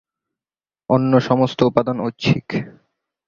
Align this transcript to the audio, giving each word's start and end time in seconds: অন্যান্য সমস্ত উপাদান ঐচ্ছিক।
অন্যান্য 0.89 1.15
সমস্ত 1.27 1.59
উপাদান 1.63 1.97
ঐচ্ছিক। 2.01 2.45